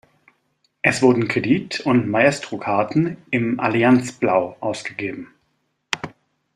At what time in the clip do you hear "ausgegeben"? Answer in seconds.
4.59-5.27